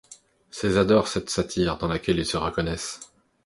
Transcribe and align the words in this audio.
Ces 0.49 0.79
adorent 0.79 1.07
cette 1.07 1.29
satire 1.29 1.77
dans 1.77 1.87
laquelle 1.87 2.17
ils 2.17 2.25
se 2.25 2.35
reconnaissent. 2.35 3.13